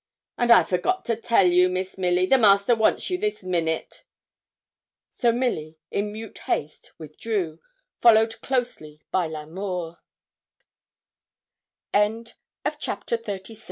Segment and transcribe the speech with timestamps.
[0.35, 4.03] 'And I forgot to tell you, Miss Milly, the master wants you this minute.'
[5.11, 7.59] So Milly, in mute haste, withdrew,
[7.99, 9.99] followed closely by L'Amour.
[11.93, 12.33] CHAPTER
[12.65, 13.55] XXXVII _DOCTOR BRYER